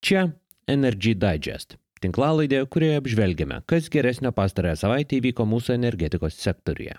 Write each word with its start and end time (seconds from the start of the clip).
Čia 0.00 0.30
Energy 0.64 1.12
Digest- 1.12 1.76
tinklalaidė, 2.02 2.62
kurioje 2.72 3.00
apžvelgiame, 3.02 3.58
kas 3.68 3.90
geresnio 3.92 4.32
pastarąją 4.32 4.78
savaitę 4.80 5.18
įvyko 5.20 5.44
mūsų 5.44 5.74
energetikos 5.74 6.38
sektoriuje. 6.40 6.94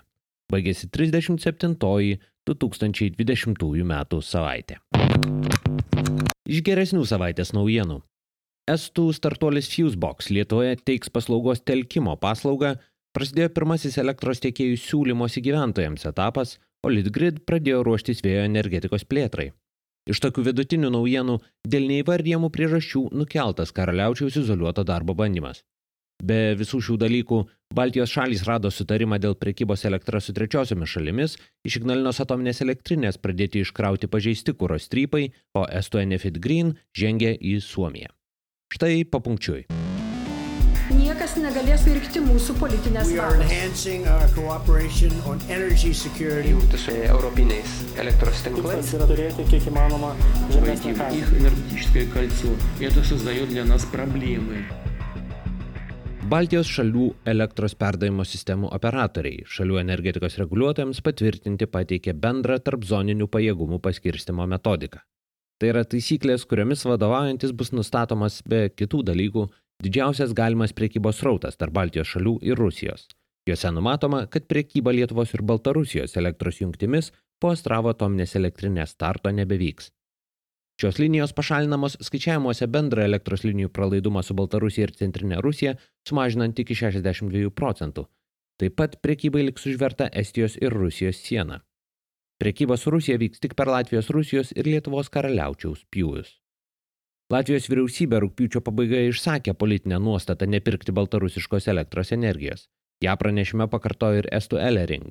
Baigėsi 0.52 0.86
37-oji 0.86 2.20
2020 2.46 3.82
m. 3.82 3.94
savaitė. 4.22 4.78
Iš 6.46 6.62
geresnių 6.62 7.02
savaitės 7.02 7.50
naujienų. 7.56 8.02
Estų 8.70 9.08
startuolis 9.16 9.66
Fusebox 9.72 10.30
Lietuvoje 10.30 10.76
teiks 10.86 11.10
paslaugos 11.10 11.64
telkimo 11.66 12.14
paslaugą, 12.16 12.76
prasidėjo 13.16 13.48
pirmasis 13.56 13.98
elektros 13.98 14.38
tiekėjų 14.46 14.78
siūlymos 14.78 15.40
į 15.40 15.42
gyventojams 15.48 16.06
etapas, 16.06 16.60
o 16.86 16.88
Litgrid 16.88 17.42
pradėjo 17.46 17.82
ruoštis 17.82 18.22
vėjo 18.22 18.46
energetikos 18.46 19.02
plėtrai. 19.02 19.50
Iš 20.10 20.18
tokių 20.18 20.48
vidutinių 20.48 20.90
naujienų 20.90 21.36
dėl 21.68 21.84
neįvardyjamų 21.90 22.50
priežasčių 22.54 23.04
nukeltas 23.14 23.70
karaliaučiaus 23.74 24.40
izoliuoto 24.40 24.82
darbo 24.86 25.14
bandymas. 25.14 25.62
Be 26.22 26.54
visų 26.58 26.78
šių 26.86 26.96
dalykų, 27.02 27.38
Baltijos 27.74 28.12
šalys 28.14 28.44
rado 28.46 28.70
sutarimą 28.70 29.18
dėl 29.22 29.34
prekybos 29.38 29.82
elektra 29.88 30.20
su 30.22 30.34
trečiosiomis 30.36 30.94
šalimis, 30.94 31.36
iš 31.66 31.80
Ignalinos 31.80 32.22
atominės 32.22 32.62
elektrinės 32.62 33.18
pradėti 33.18 33.62
iškrauti 33.62 34.10
pažeisti 34.10 34.54
kūro 34.54 34.78
strypai, 34.78 35.30
o 35.58 35.66
Esto 35.66 36.02
Enefit 36.02 36.38
Green 36.38 36.76
žengė 36.98 37.34
į 37.38 37.58
Suomiją. 37.66 38.14
Štai 38.72 39.02
papunkčiui 39.04 39.81
Niekas 40.90 41.36
negalės 41.38 41.84
virkti 41.86 42.18
mūsų 42.24 42.56
politinės 42.58 43.12
valios. 43.14 43.84
Jungtis 46.48 46.86
su 46.88 46.94
europiniais 47.06 47.76
elektros 48.02 48.42
tinklais. 48.42 48.90
Yra 48.96 49.06
turėti 49.06 49.46
kiek 49.52 49.68
įmanoma 49.70 50.10
žemesnį 50.50 50.96
kainą. 50.98 51.52
Baltijos 56.32 56.66
šalių 56.72 57.06
elektros 57.30 57.74
perdavimo 57.78 58.26
sistemų 58.26 58.72
operatoriai 58.74 59.46
šalių 59.46 59.78
energetikos 59.84 60.38
reguliuotojams 60.42 61.02
patvirtinti 61.06 61.70
pateikė 61.70 62.16
bendrą 62.18 62.58
tarpzoninių 62.58 63.30
pajėgumų 63.30 63.78
paskirstimo 63.84 64.46
metodiką. 64.50 65.02
Tai 65.62 65.68
yra 65.70 65.84
taisyklės, 65.86 66.42
kuriomis 66.50 66.82
vadovaujantis 66.88 67.52
bus 67.54 67.70
nustatomas 67.70 68.40
be 68.42 68.64
kitų 68.74 69.04
dalykų 69.12 69.44
didžiausias 69.82 70.34
galimas 70.38 70.72
priekybos 70.72 71.18
srautas 71.20 71.58
tarp 71.58 71.74
Baltijos 71.74 72.12
šalių 72.14 72.38
ir 72.46 72.58
Rusijos. 72.58 73.08
Juose 73.48 73.72
numatoma, 73.74 74.26
kad 74.30 74.46
priekyba 74.46 74.92
Lietuvos 74.94 75.34
ir 75.34 75.42
Baltarusijos 75.42 76.14
elektros 76.16 76.60
jungtimis 76.60 77.10
po 77.42 77.50
Astravo 77.50 77.90
atominės 77.90 78.36
elektrinės 78.38 78.94
starto 78.94 79.32
nebevyks. 79.34 79.90
Šios 80.80 80.98
linijos 80.98 81.34
pašalinamos 81.34 81.98
skaičiavimuose 82.06 82.66
bendrą 82.70 83.04
elektros 83.06 83.42
linijų 83.44 83.72
pralaidumą 83.74 84.22
su 84.22 84.34
Baltarusija 84.38 84.88
ir 84.88 84.94
Centrinė 84.98 85.40
Rusija, 85.42 85.74
sumažinant 86.08 86.58
iki 86.58 86.74
62 86.78 87.50
procentų. 87.50 88.06
Taip 88.62 88.78
pat 88.78 88.96
priekybai 89.02 89.44
liks 89.48 89.66
užverta 89.66 90.08
Estijos 90.22 90.56
ir 90.62 90.74
Rusijos 90.74 91.18
siena. 91.18 91.60
Priekyba 92.42 92.76
su 92.78 92.90
Rusija 92.90 93.18
vyks 93.18 93.42
tik 93.42 93.54
per 93.58 93.70
Latvijos, 93.70 94.10
Rusijos 94.10 94.54
ir 94.56 94.70
Lietuvos 94.70 95.10
karaliaučiaus 95.10 95.84
pjūvius. 95.90 96.41
Latvijos 97.32 97.64
vyriausybė 97.72 98.18
rūpiučio 98.20 98.60
pabaigoje 98.60 99.08
išsakė 99.08 99.54
politinę 99.56 99.96
nuostatą 100.04 100.44
nepirkti 100.52 100.92
baltarusiškos 100.92 101.68
elektros 101.72 102.12
energijos. 102.12 102.66
Ja 103.00 103.14
pranešime 103.16 103.70
pakartojo 103.72 104.18
ir 104.20 104.28
Estų 104.36 104.58
Elering. 104.60 105.06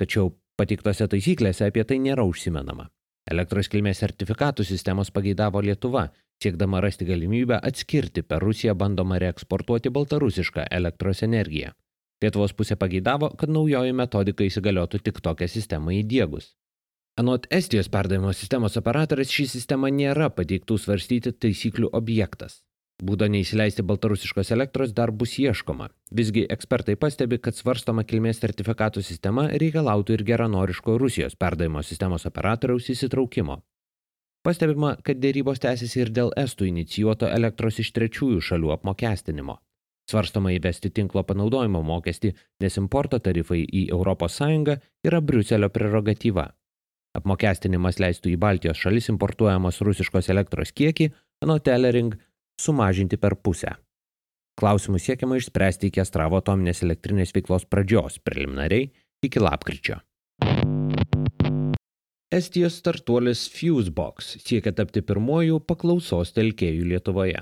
Tačiau 0.00 0.32
patiktose 0.58 1.06
taisyklėse 1.12 1.68
apie 1.70 1.84
tai 1.86 2.00
nėra 2.02 2.24
užsimenama. 2.26 2.88
Elektros 3.30 3.70
kilmės 3.70 4.02
sertifikatų 4.02 4.66
sistemos 4.66 5.12
pageidavo 5.14 5.62
Lietuva, 5.62 6.08
siekdama 6.42 6.80
rasti 6.82 7.06
galimybę 7.06 7.60
atskirti 7.70 8.26
per 8.26 8.42
Rusiją 8.42 8.74
bandomą 8.74 9.20
reeksportuoti 9.22 9.94
baltarusišką 9.94 10.66
elektros 10.80 11.22
energiją. 11.22 11.70
Lietuvos 12.24 12.56
pusė 12.56 12.74
pageidavo, 12.80 13.30
kad 13.38 13.52
naujoji 13.52 13.94
metodika 13.94 14.42
įsigaliotų 14.44 15.04
tik 15.06 15.22
tokią 15.22 15.46
sistemą 15.48 15.94
įdėgus. 16.00 16.50
Anot 17.20 17.46
Estijos 17.52 17.90
perdavimo 17.92 18.30
sistemos 18.32 18.78
operatorės 18.80 19.28
ši 19.28 19.44
sistema 19.50 19.90
nėra 19.92 20.30
pateiktų 20.32 20.78
svarstyti 20.80 21.34
taisyklių 21.44 21.90
objektas. 21.98 22.54
Būdo 23.04 23.26
neįsileisti 23.28 23.84
baltarusiškos 23.84 24.52
elektros 24.56 24.94
dar 24.96 25.10
bus 25.12 25.34
ieškoma. 25.42 25.90
Visgi 26.16 26.46
ekspertai 26.54 26.94
pastebi, 27.02 27.36
kad 27.44 27.58
svarstoma 27.58 28.06
kilmės 28.08 28.40
sertifikatų 28.40 29.02
sistema 29.04 29.44
reikalautų 29.62 30.16
ir 30.16 30.24
geranoriško 30.30 30.94
Rusijos 31.02 31.36
perdavimo 31.36 31.82
sistemos 31.84 32.24
operatoriaus 32.30 32.88
įsitraukimo. 32.94 33.58
Pastebima, 34.46 34.94
kad 35.04 35.20
dėrybos 35.20 35.60
tęsiasi 35.60 36.00
ir 36.00 36.12
dėl 36.20 36.32
estų 36.40 36.70
inicijuoto 36.70 37.28
elektros 37.28 37.82
iš 37.84 37.90
trečiųjų 37.98 38.40
šalių 38.48 38.72
apmokestinimo. 38.78 39.58
Svarstoma 40.08 40.54
įvesti 40.56 40.88
tinklo 40.88 41.26
panaudojimo 41.28 41.84
mokestį, 41.84 42.32
nes 42.64 42.80
importo 42.80 43.20
tarifai 43.20 43.60
į 43.66 43.84
ES 43.92 44.40
yra 45.04 45.20
Briuselio 45.20 45.68
prerogatyva. 45.68 46.48
Apmokestinimas 47.18 47.98
leistų 47.98 48.34
į 48.34 48.38
Baltijos 48.38 48.78
šalis 48.78 49.10
importuojamos 49.10 49.80
rusiškos 49.82 50.30
elektros 50.30 50.70
kiekį, 50.70 51.08
anot 51.42 51.64
Telering, 51.66 52.14
sumažinti 52.60 53.18
per 53.18 53.34
pusę. 53.34 53.72
Klausimus 54.60 55.08
siekiama 55.08 55.40
išspręsti 55.40 55.88
iki 55.90 56.02
Astravo 56.02 56.38
atominės 56.38 56.84
elektrinės 56.86 57.32
veiklos 57.34 57.64
pradžios, 57.66 58.20
preliminariai 58.22 58.90
iki 59.26 59.42
lapkričio. 59.42 59.98
Estijos 62.30 62.76
startuolis 62.78 63.48
Fusebox 63.50 64.36
siekia 64.44 64.70
tapti 64.76 65.02
pirmojų 65.02 65.58
paklausos 65.66 66.30
telkėjų 66.36 66.84
Lietuvoje. 66.92 67.40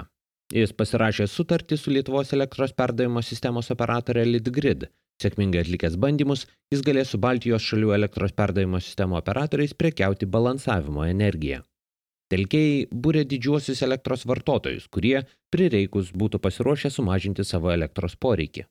Jis 0.54 0.72
pasirašė 0.72 1.26
sutartį 1.28 1.76
su 1.76 1.92
Lietuvos 1.92 2.32
elektros 2.32 2.72
perdavimo 2.72 3.20
sistemos 3.20 3.68
operatorė 3.74 4.24
Litgrid 4.24 4.86
Sėkmingai 5.22 5.64
atlikęs 5.64 5.96
bandymus, 5.98 6.44
jis 6.70 6.84
galės 6.86 7.10
su 7.12 7.18
Baltijos 7.18 7.64
šalių 7.66 7.90
elektros 7.96 8.34
perdavimo 8.38 8.78
sistemo 8.78 9.18
operatoriais 9.18 9.74
prekiauti 9.74 10.28
balansavimo 10.30 11.02
energiją. 11.08 11.64
Telkėjai 12.30 12.86
būrė 12.92 13.24
didžiuosius 13.24 13.80
elektros 13.86 14.26
vartotojus, 14.28 14.86
kurie 14.94 15.22
prireikus 15.54 16.12
būtų 16.22 16.38
pasiruošę 16.44 16.92
sumažinti 16.92 17.44
savo 17.50 17.72
elektros 17.72 18.14
poreikį. 18.20 18.66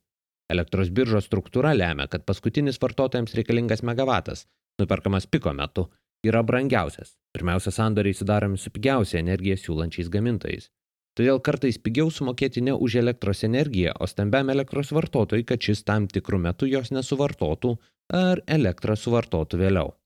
Elektros 0.48 0.92
biržos 0.94 1.26
struktūra 1.28 1.74
lemia, 1.76 2.06
kad 2.08 2.24
paskutinis 2.24 2.78
vartotojams 2.80 3.34
reikalingas 3.36 3.82
megavatas, 3.84 4.46
nuperkamas 4.80 5.26
piko 5.26 5.52
metu, 5.52 5.88
yra 6.24 6.40
brangiausias. 6.42 7.16
Pirmiausia, 7.34 7.74
sandoriai 7.74 8.16
sudaromi 8.16 8.56
su 8.56 8.72
pigiausia 8.72 9.20
energija 9.20 9.58
siūlančiais 9.60 10.08
gamintojais. 10.08 10.70
Todėl 11.18 11.40
kartais 11.42 11.80
pigiau 11.82 12.12
sumokėti 12.14 12.62
ne 12.62 12.76
už 12.78 13.00
elektros 13.00 13.40
energiją, 13.42 13.90
o 13.98 14.06
stambiam 14.06 14.52
elektros 14.52 14.92
vartotojui, 14.94 15.42
kad 15.50 15.58
šis 15.58 15.82
tam 15.82 16.06
tikrų 16.06 16.38
metų 16.44 16.68
jos 16.70 16.92
nesuvartotų 16.94 17.72
ar 18.14 18.38
elektrą 18.46 18.94
suvartotų 18.94 19.58
vėliau. 19.58 19.96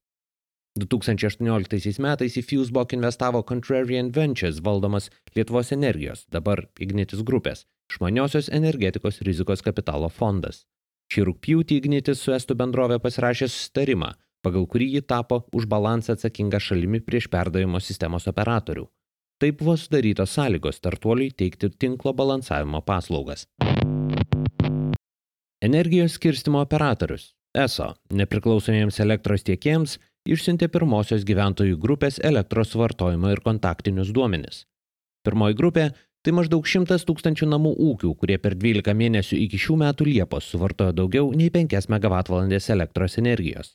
2018 0.80 2.00
metais 2.00 2.38
į 2.40 2.42
Fusebox 2.48 2.96
investavo 2.96 3.42
Contrarian 3.44 4.08
Ventures 4.16 4.62
valdomas 4.64 5.10
Lietuvos 5.36 5.74
energijos, 5.76 6.24
dabar 6.32 6.64
Ignitis 6.80 7.20
grupės, 7.28 7.66
išmaniosios 7.92 8.48
energetikos 8.48 9.20
rizikos 9.20 9.60
kapitalo 9.60 10.08
fondas. 10.08 10.64
Šį 11.12 11.26
rūpjūtį 11.28 11.80
Ignitis 11.82 12.24
su 12.24 12.32
Estų 12.32 12.56
bendrovė 12.56 12.96
pasirašė 13.04 13.50
susitarimą, 13.52 14.14
pagal 14.40 14.64
kurį 14.64 14.88
ji 14.96 15.04
tapo 15.04 15.42
už 15.52 15.68
balansą 15.68 16.16
atsakinga 16.16 16.56
šalimi 16.56 17.04
prieš 17.04 17.28
perdavimo 17.28 17.84
sistemos 17.84 18.24
operatorių. 18.32 18.88
Taip 19.42 19.56
buvo 19.58 19.72
sudarytos 19.76 20.30
sąlygos 20.30 20.76
startuoliui 20.78 21.32
teikti 21.34 21.66
tinklo 21.78 22.12
balansavimo 22.14 22.80
paslaugas. 22.80 23.46
Energijos 25.62 26.12
skirstimo 26.12 26.60
operatorius 26.62 27.24
ESO 27.64 27.88
nepriklausomiems 28.20 29.00
elektros 29.02 29.42
tiekėjams 29.48 29.96
išsiuntė 30.30 30.68
pirmosios 30.70 31.24
gyventojų 31.26 31.80
grupės 31.84 32.20
elektros 32.30 32.76
vartojimo 32.78 33.32
ir 33.34 33.42
kontaktinius 33.42 34.12
duomenis. 34.14 34.60
Pirmoji 35.26 35.58
grupė- 35.58 35.88
tai 36.22 36.34
maždaug 36.38 36.62
100 36.74 37.02
tūkstančių 37.08 37.48
namų 37.50 37.72
ūkių, 37.88 38.14
kurie 38.20 38.38
per 38.38 38.54
12 38.54 38.94
mėnesių 38.94 39.40
iki 39.46 39.58
šių 39.58 39.76
metų 39.82 40.06
Liepos 40.06 40.44
suvartojo 40.52 40.92
daugiau 40.92 41.34
nei 41.34 41.50
5 41.50 41.88
MWh 41.88 42.70
elektros 42.76 43.18
energijos. 43.18 43.74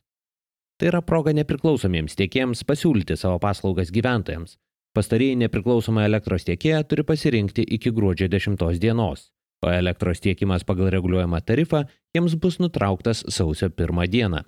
Tai 0.79 0.87
yra 0.87 1.01
proga 1.01 1.33
nepriklausomiems 1.33 2.15
tiekėjams 2.15 2.63
pasiūlyti 2.63 3.17
savo 3.17 3.37
paslaugas 3.39 3.91
gyventojams, 3.91 4.57
Pastarieji 4.97 5.35
nepriklausomą 5.37 6.01
elektros 6.07 6.47
tiekėją 6.47 6.77
turi 6.89 7.03
pasirinkti 7.05 7.61
iki 7.75 7.91
gruodžio 7.93 8.25
10 8.33 8.79
dienos, 8.81 9.27
o 9.61 9.69
elektros 9.69 10.23
tiekimas 10.23 10.63
pagal 10.65 10.87
reguliuojamą 10.95 11.41
tarifą 11.45 11.83
jiems 12.17 12.33
bus 12.41 12.57
nutrauktas 12.57 13.21
sausio 13.35 13.69
1 13.69 14.07
dieną. 14.15 14.39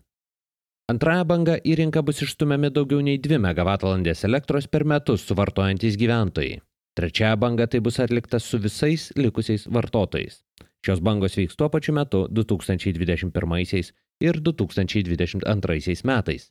Antrąją 0.90 1.28
bangą 1.31 1.57
į 1.62 1.75
rinką 1.81 2.01
bus 2.07 2.24
išstumiami 2.25 2.72
daugiau 2.74 3.04
nei 3.06 3.19
2 3.22 3.38
MWh 3.38 4.24
elektros 4.30 4.68
per 4.68 4.88
metus 4.90 5.28
suvartojantis 5.30 6.00
gyventojai. 6.01 6.57
Trečiąją 6.98 7.36
bangą 7.38 7.68
tai 7.68 7.84
bus 7.86 8.00
atliktas 8.00 8.50
su 8.50 8.57
visais 8.57 9.12
likusiais 9.16 9.68
vartotojais. 9.68 10.42
Šios 10.81 11.00
bangos 11.00 11.38
vyks 11.38 11.62
tuo 11.62 11.69
pačiu 11.69 11.94
metu 11.94 12.24
2021 12.31 13.94
ir 14.19 14.42
2022 14.42 16.04
metais. 16.10 16.50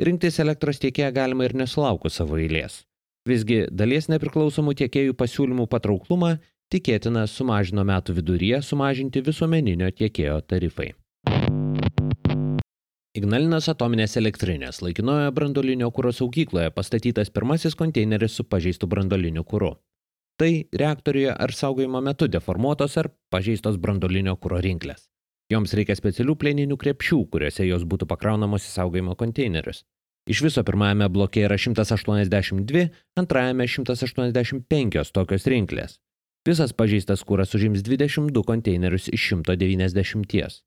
Rinktis 0.00 0.38
elektros 0.44 0.84
tiekėją 0.84 1.10
galima 1.16 1.48
ir 1.48 1.56
nesulaukus 1.64 2.20
savo 2.20 2.36
eilės. 2.36 2.89
Visgi 3.28 3.66
dalies 3.68 4.08
nepriklausomų 4.08 4.72
tiekėjų 4.80 5.12
pasiūlymų 5.20 5.66
patrauklumą 5.68 6.38
tikėtina 6.72 7.26
sumažino 7.28 7.84
metų 7.84 8.14
viduryje 8.16 8.62
sumažinti 8.64 9.20
visuomeninio 9.26 9.90
tiekėjo 9.92 10.38
tarifai. 10.48 10.94
Ignalinos 13.20 13.66
atominės 13.68 14.16
elektrinės 14.16 14.80
laikinoje 14.80 15.28
brandolinio 15.36 15.90
kūro 15.92 16.14
saugykloje 16.16 16.70
pastatytas 16.72 17.28
pirmasis 17.34 17.76
konteineris 17.76 18.38
su 18.38 18.46
pažeistu 18.46 18.88
brandoliniu 18.88 19.44
kūru. 19.44 19.74
Tai 20.40 20.52
reaktoriuje 20.72 21.34
ar 21.34 21.52
saugojimo 21.52 22.00
metu 22.00 22.30
deformuotos 22.30 22.96
ar 23.02 23.10
pažeistos 23.34 23.76
brandolinio 23.76 24.38
kūro 24.40 24.62
rinklės. 24.64 25.10
Joms 25.52 25.74
reikia 25.76 25.98
specialių 25.98 26.38
plieninių 26.40 26.78
krepšių, 26.80 27.24
kuriuose 27.34 27.66
jos 27.66 27.84
būtų 27.84 28.06
pakraunamos 28.08 28.64
į 28.64 28.70
saugojimo 28.78 29.18
konteinerius. 29.18 29.82
Iš 30.28 30.42
viso 30.44 30.64
pirmajame 30.66 31.08
bloke 31.08 31.44
yra 31.46 31.56
182, 31.58 32.88
antrajame 33.16 33.66
185 33.68 35.12
tokios 35.16 35.46
rinklės. 35.48 35.98
Visas 36.48 36.72
pažeistas 36.72 37.24
kūras 37.24 37.54
užims 37.56 37.82
22 37.84 38.44
konteinerius 38.48 39.08
iš 39.12 39.32
190. 39.32 40.60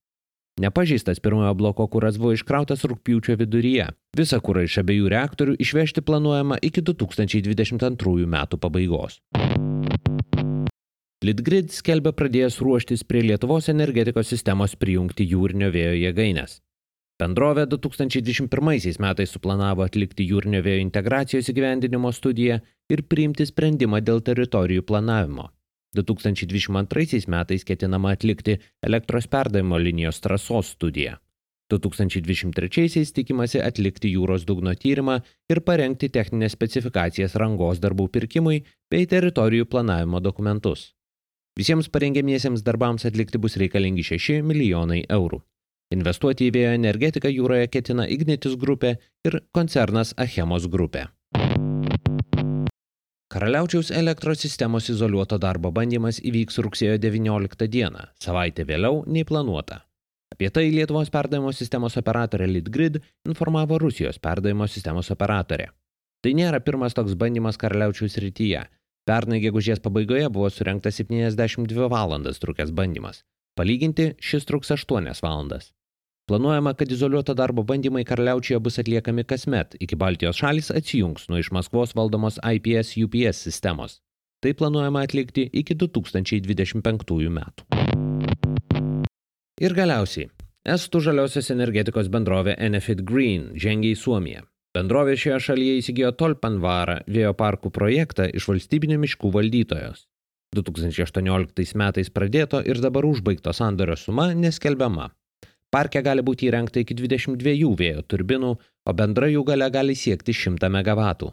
Nepažeistas 0.61 1.17
pirmojo 1.17 1.53
bloko 1.57 1.87
kūras 1.89 2.19
buvo 2.21 2.35
iškrautas 2.35 2.83
rūpjūčio 2.85 3.39
viduryje. 3.39 3.87
Visą 4.17 4.37
kūrą 4.37 4.67
iš 4.67 4.77
abiejų 4.83 5.09
reaktorių 5.09 5.55
išvežti 5.65 6.03
planuojama 6.05 6.59
iki 6.61 6.83
2022 6.85 8.27
metų 8.29 8.59
pabaigos. 8.61 9.17
Litgrid 11.23 11.71
skelbia 11.71 12.11
pradėjęs 12.13 12.59
ruoštis 12.61 13.05
prie 13.07 13.23
Lietuvos 13.23 13.71
energetikos 13.71 14.29
sistemos 14.29 14.75
prijungti 14.75 15.25
jūrinio 15.25 15.71
vėjo 15.73 15.95
jėgainės. 16.03 16.59
Bendrovė 17.23 17.63
2021 17.71 18.97
metais 18.99 19.31
suplanavo 19.31 19.83
atlikti 19.85 20.25
jūrinio 20.27 20.59
vėjo 20.65 20.81
integracijos 20.83 21.47
įgyvendinimo 21.53 22.09
studiją 22.11 22.57
ir 22.91 23.03
priimti 23.07 23.45
sprendimą 23.47 24.01
dėl 24.03 24.19
teritorijų 24.27 24.83
planavimo. 24.89 25.45
2022 25.95 27.29
metais 27.31 27.63
ketinama 27.69 28.11
atlikti 28.17 28.57
elektros 28.89 29.29
perdavimo 29.35 29.79
linijos 29.79 30.19
trasos 30.25 30.73
studiją. 30.75 31.15
2023 31.71 33.05
tikimasi 33.15 33.61
atlikti 33.63 34.11
jūros 34.17 34.43
dugno 34.49 34.73
tyrimą 34.83 35.21
ir 35.53 35.63
parengti 35.69 36.11
techninės 36.17 36.57
specifikacijas 36.57 37.37
rangos 37.39 37.79
darbų 37.79 38.09
pirkimui 38.17 38.59
bei 38.91 39.07
teritorijų 39.15 39.69
planavimo 39.71 40.19
dokumentus. 40.19 40.91
Visiems 41.57 41.87
parengiamiesiems 41.93 42.67
darbams 42.67 43.07
atlikti 43.07 43.39
bus 43.39 43.55
reikalingi 43.61 44.03
6 44.11 44.43
milijonai 44.43 45.03
eurų. 45.07 45.39
Investuoti 45.93 46.47
į 46.49 46.53
vėjo 46.55 46.75
energetiką 46.77 47.29
jūroje 47.29 47.67
ketina 47.69 48.07
Ignitis 48.09 48.55
grupė 48.59 48.95
ir 49.27 49.41
koncernas 49.53 50.13
Achemos 50.17 50.65
grupė. 50.71 51.07
Karaliaučiaus 53.33 53.89
elektros 53.91 54.43
sistemos 54.45 54.89
izoliuoto 54.93 55.39
darbo 55.41 55.71
bandymas 55.73 56.19
įvyks 56.21 56.59
rugsėjo 56.65 56.99
19 57.01 57.67
dieną, 57.75 58.05
savaitę 58.21 58.65
vėliau 58.69 59.01
nei 59.09 59.25
planuota. 59.25 59.79
Apie 60.33 60.49
tai 60.53 60.67
Lietuvos 60.73 61.09
perdavimo 61.13 61.51
sistemos 61.53 61.97
operatorė 61.97 62.47
Litgrid 62.49 62.99
informavo 63.29 63.77
Rusijos 63.81 64.17
perdavimo 64.21 64.67
sistemos 64.69 65.11
operatorė. 65.13 65.67
Tai 66.23 66.33
nėra 66.37 66.61
pirmas 66.61 66.93
toks 66.97 67.17
bandymas 67.19 67.57
Karaliaučiaus 67.61 68.17
rytyje. 68.21 68.63
Pernai 69.09 69.41
gegužės 69.43 69.81
pabaigoje 69.83 70.29
buvo 70.33 70.49
surinktas 70.49 71.01
72 71.01 71.89
valandas 71.91 72.41
trukęs 72.41 72.71
bandymas. 72.71 73.21
Palyginti, 73.57 74.13
šis 74.17 74.45
truks 74.49 74.71
8 74.73 75.09
valandas. 75.21 75.73
Planuojama, 76.25 76.73
kad 76.73 76.91
izoliuoto 76.91 77.33
darbo 77.33 77.63
bandymai 77.63 78.05
Karaliaučiuje 78.07 78.59
bus 78.59 78.79
atliekami 78.79 79.23
kasmet, 79.23 79.75
iki 79.79 79.95
Baltijos 79.95 80.37
šalis 80.39 80.71
atsijungs 80.71 81.27
nuo 81.27 81.39
iš 81.39 81.49
Maskvos 81.51 81.95
valdomos 81.95 82.37
IPS 82.39 82.93
UPS 83.03 83.41
sistemos. 83.43 83.99
Tai 84.39 84.53
planuojama 84.53 85.01
atlikti 85.03 85.49
iki 85.53 85.75
2025 85.75 87.27
metų. 87.29 87.65
Ir 89.59 89.75
galiausiai, 89.75 90.29
Estų 90.63 91.01
žaliosios 91.03 91.51
energetikos 91.51 92.07
bendrovė 92.07 92.53
Enefit 92.55 93.01
Green 93.03 93.49
žengia 93.59 93.91
į 93.91 93.97
Suomiją. 93.99 94.45
Bendrovė 94.73 95.17
šioje 95.19 95.39
šalyje 95.49 95.81
įsigijo 95.81 96.13
Tolpanvarą 96.15 97.01
vėjo 97.03 97.33
parkų 97.35 97.71
projektą 97.75 98.29
iš 98.31 98.47
valstybinių 98.47 99.01
miškų 99.01 99.33
valdytojos. 99.33 100.05
2018 100.55 101.75
metais 101.75 102.13
pradėto 102.15 102.63
ir 102.63 102.79
dabar 102.79 103.03
užbaigto 103.11 103.51
sandorio 103.51 103.99
suma 103.99 104.29
neskelbiama. 104.33 105.09
Parke 105.73 106.03
gali 106.05 106.21
būti 106.21 106.51
įrengta 106.51 106.83
iki 106.83 106.93
22 106.93 107.71
vėjo 107.79 108.03
turbinų, 108.05 108.51
o 108.85 108.93
bendra 108.93 109.29
jų 109.31 109.41
gale 109.47 109.69
gali 109.73 109.95
siekti 109.97 110.35
100 110.37 110.69
MW. 110.69 111.31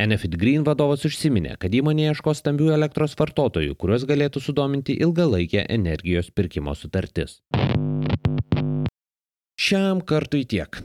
Enefit 0.00 0.38
Green 0.40 0.64
vadovas 0.64 1.04
užsiminė, 1.04 1.58
kad 1.60 1.74
įmonė 1.76 2.06
ieško 2.08 2.32
stambių 2.38 2.70
elektros 2.72 3.12
vartotojų, 3.20 3.76
kuriuos 3.76 4.06
galėtų 4.08 4.40
sudominti 4.40 4.96
ilgalaikė 5.04 5.66
energijos 5.68 6.32
pirkimo 6.32 6.72
sutartis. 6.72 7.42
Šiam 9.60 10.00
kartui 10.00 10.46
tiek. 10.48 10.80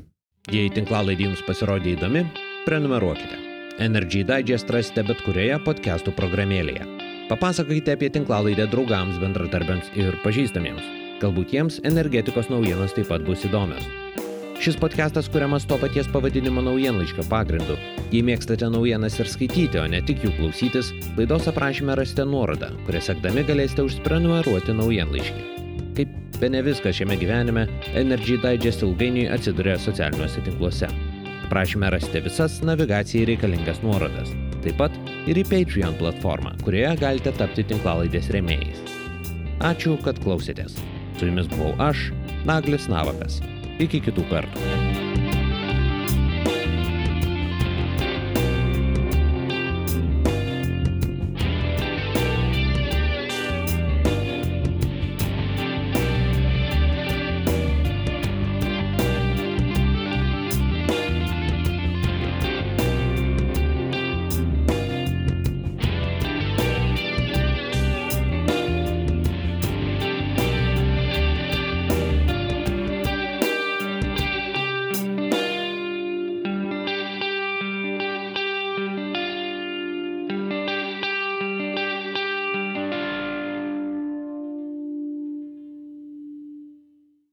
Jei 0.51 0.67
tinklalaidė 0.75 1.29
jums 1.29 1.47
pasirodė 1.47 1.95
įdomi, 1.95 2.27
prenumeruokite. 2.67 3.39
Energy 3.79 4.27
Digest 4.27 4.67
rasite 4.73 5.07
bet 5.07 5.23
kurioje 5.23 5.55
podcastų 5.63 6.11
programėlėje. 6.19 6.83
Papasakokite 7.31 7.95
apie 7.95 8.11
tinklalaidę 8.11 8.67
draugams, 8.67 9.19
bendradarbiams 9.23 9.95
ir 9.95 10.19
pažįstamiems. 10.27 11.06
Galbūt 11.17 11.53
jiems 11.55 11.79
energetikos 11.87 12.51
naujienos 12.51 12.91
taip 12.93 13.07
pat 13.09 13.23
bus 13.25 13.41
įdomios. 13.47 13.85
Šis 14.61 14.75
podcastas 14.77 15.27
kuriamas 15.33 15.65
to 15.69 15.77
paties 15.81 16.09
pavadinimo 16.13 16.61
naujienlaiškio 16.65 17.23
pagrindu. 17.29 17.77
Jei 18.13 18.21
mėgstate 18.25 18.69
naujienas 18.69 19.17
ir 19.17 19.29
skaityti, 19.29 19.79
o 19.81 19.85
ne 19.89 20.01
tik 20.05 20.21
jų 20.25 20.35
klausytis, 20.37 20.91
laidos 21.17 21.47
aprašyme 21.49 21.95
rasite 21.97 22.25
nuorodą, 22.25 22.69
kurią 22.85 23.01
sekdami 23.07 23.43
galėsite 23.47 23.85
užsprenumeruoti 23.87 24.75
naujienlaiškį. 24.77 25.45
Kaip 25.97 26.11
be 26.41 26.49
ne 26.53 26.61
viskas 26.65 26.99
šiame 26.99 27.17
gyvenime, 27.21 27.65
Energy 27.97 28.37
Digest 28.41 28.85
ilgainiui 28.85 29.29
atsiduria 29.33 29.77
socialiniuose 29.81 30.43
tinkluose. 30.45 30.89
Prašymę 31.49 31.89
rasite 31.93 32.21
visas 32.25 32.59
navigacijai 32.65 33.25
reikalingas 33.31 33.81
nuorodas. 33.85 34.35
Taip 34.65 34.77
pat 34.83 35.01
ir 35.25 35.41
į 35.41 35.47
Patreon 35.49 35.97
platformą, 35.97 36.53
kurioje 36.61 36.93
galite 37.01 37.33
tapti 37.41 37.65
tinklalaidės 37.73 38.29
remėjais. 38.37 38.85
Ačiū, 39.65 39.97
kad 40.05 40.21
klausėtės. 40.21 40.77
Su 41.17 41.25
jumis 41.25 41.47
buvau 41.49 41.73
aš, 41.81 42.11
Naglis 42.45 42.85
Navakas. 42.91 43.41
Iki 43.81 44.03
kitų 44.09 44.29
kartų. 44.29 44.86